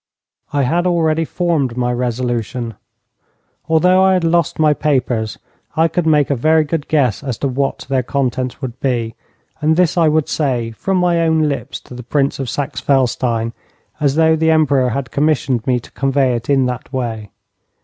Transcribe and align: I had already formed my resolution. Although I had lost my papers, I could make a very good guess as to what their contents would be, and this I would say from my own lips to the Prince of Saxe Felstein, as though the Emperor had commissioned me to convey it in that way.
I 0.51 0.63
had 0.63 0.87
already 0.87 1.25
formed 1.25 1.77
my 1.77 1.93
resolution. 1.93 2.73
Although 3.69 4.01
I 4.03 4.13
had 4.13 4.23
lost 4.23 4.57
my 4.57 4.73
papers, 4.73 5.37
I 5.75 5.87
could 5.87 6.07
make 6.07 6.31
a 6.31 6.35
very 6.35 6.63
good 6.63 6.87
guess 6.87 7.23
as 7.23 7.37
to 7.37 7.47
what 7.47 7.81
their 7.87 8.01
contents 8.01 8.63
would 8.63 8.79
be, 8.79 9.13
and 9.61 9.75
this 9.75 9.99
I 9.99 10.07
would 10.07 10.27
say 10.27 10.71
from 10.71 10.97
my 10.97 11.21
own 11.21 11.47
lips 11.47 11.79
to 11.81 11.93
the 11.93 12.01
Prince 12.01 12.39
of 12.39 12.49
Saxe 12.49 12.81
Felstein, 12.81 13.53
as 13.99 14.15
though 14.15 14.35
the 14.35 14.49
Emperor 14.49 14.89
had 14.89 15.11
commissioned 15.11 15.67
me 15.67 15.79
to 15.79 15.91
convey 15.91 16.33
it 16.35 16.49
in 16.49 16.65
that 16.65 16.91
way. 16.91 17.29